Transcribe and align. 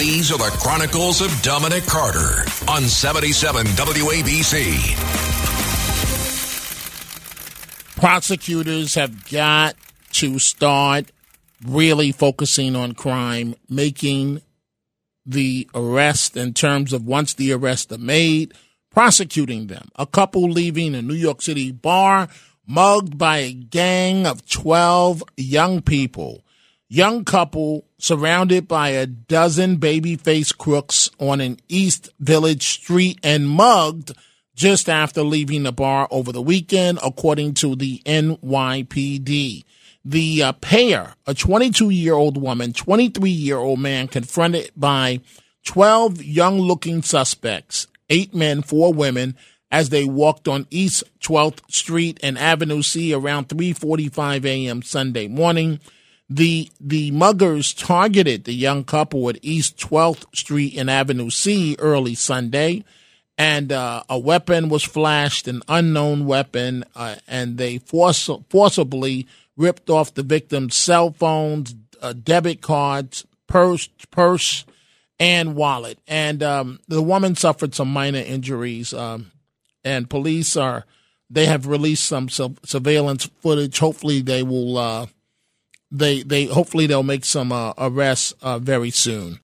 These 0.00 0.32
are 0.32 0.38
the 0.38 0.56
Chronicles 0.58 1.20
of 1.20 1.42
Dominic 1.42 1.84
Carter 1.84 2.42
on 2.66 2.84
77 2.84 3.66
WABC. 3.66 4.96
Prosecutors 7.96 8.94
have 8.94 9.28
got 9.30 9.74
to 10.12 10.38
start 10.38 11.12
really 11.66 12.12
focusing 12.12 12.76
on 12.76 12.92
crime, 12.92 13.54
making 13.68 14.40
the 15.26 15.68
arrest 15.74 16.34
in 16.34 16.54
terms 16.54 16.94
of 16.94 17.04
once 17.04 17.34
the 17.34 17.52
arrests 17.52 17.92
are 17.92 17.98
made, 17.98 18.54
prosecuting 18.90 19.66
them. 19.66 19.90
A 19.96 20.06
couple 20.06 20.44
leaving 20.44 20.94
a 20.94 21.02
New 21.02 21.12
York 21.12 21.42
City 21.42 21.72
bar 21.72 22.28
mugged 22.66 23.18
by 23.18 23.36
a 23.36 23.52
gang 23.52 24.26
of 24.26 24.48
12 24.48 25.22
young 25.36 25.82
people. 25.82 26.42
Young 26.92 27.24
couple 27.24 27.86
surrounded 27.98 28.66
by 28.66 28.88
a 28.88 29.06
dozen 29.06 29.76
baby-faced 29.76 30.58
crooks 30.58 31.08
on 31.20 31.40
an 31.40 31.60
East 31.68 32.08
Village 32.18 32.66
street 32.66 33.20
and 33.22 33.48
mugged 33.48 34.10
just 34.56 34.88
after 34.88 35.22
leaving 35.22 35.62
the 35.62 35.70
bar 35.70 36.08
over 36.10 36.32
the 36.32 36.42
weekend, 36.42 36.98
according 37.00 37.54
to 37.54 37.76
the 37.76 38.02
NYPD. 38.04 39.62
The 40.04 40.42
uh, 40.42 40.52
pair, 40.54 41.14
a 41.28 41.32
22 41.32 41.90
year 41.90 42.14
old 42.14 42.36
woman, 42.36 42.72
23 42.72 43.30
year 43.30 43.58
old 43.58 43.78
man, 43.78 44.08
confronted 44.08 44.72
by 44.76 45.20
12 45.66 46.24
young 46.24 46.58
looking 46.58 47.02
suspects, 47.02 47.86
eight 48.08 48.34
men, 48.34 48.62
four 48.62 48.92
women, 48.92 49.36
as 49.70 49.90
they 49.90 50.04
walked 50.04 50.48
on 50.48 50.66
East 50.70 51.04
12th 51.20 51.60
Street 51.70 52.18
and 52.20 52.36
Avenue 52.36 52.82
C 52.82 53.14
around 53.14 53.48
3:45 53.48 54.44
a.m. 54.44 54.82
Sunday 54.82 55.28
morning. 55.28 55.78
The 56.32 56.70
the 56.80 57.10
muggers 57.10 57.74
targeted 57.74 58.44
the 58.44 58.54
young 58.54 58.84
couple 58.84 59.28
at 59.28 59.38
East 59.42 59.76
12th 59.78 60.24
Street 60.32 60.76
and 60.78 60.88
Avenue 60.88 61.28
C 61.28 61.74
early 61.80 62.14
Sunday, 62.14 62.84
and 63.36 63.72
uh, 63.72 64.04
a 64.08 64.16
weapon 64.16 64.68
was 64.68 64.84
flashed, 64.84 65.48
an 65.48 65.62
unknown 65.66 66.26
weapon, 66.26 66.84
uh, 66.94 67.16
and 67.26 67.58
they 67.58 67.78
force, 67.78 68.30
forcibly 68.48 69.26
ripped 69.56 69.90
off 69.90 70.14
the 70.14 70.22
victim's 70.22 70.76
cell 70.76 71.10
phones, 71.10 71.74
uh, 72.00 72.12
debit 72.12 72.60
cards, 72.60 73.26
purse, 73.48 73.88
purse, 74.12 74.64
and 75.18 75.56
wallet. 75.56 75.98
And 76.06 76.44
um, 76.44 76.78
the 76.86 77.02
woman 77.02 77.34
suffered 77.34 77.74
some 77.74 77.92
minor 77.92 78.20
injuries. 78.20 78.94
Um, 78.94 79.32
and 79.82 80.08
police 80.08 80.56
are 80.56 80.86
they 81.28 81.46
have 81.46 81.66
released 81.66 82.04
some 82.04 82.28
su- 82.28 82.54
surveillance 82.62 83.28
footage. 83.40 83.80
Hopefully, 83.80 84.20
they 84.20 84.44
will. 84.44 84.78
They 85.92 86.22
they 86.22 86.44
hopefully 86.44 86.86
they'll 86.86 87.02
make 87.02 87.24
some 87.24 87.52
uh, 87.52 87.72
arrests 87.76 88.32
uh, 88.42 88.58
very 88.58 88.90
soon. 88.90 89.38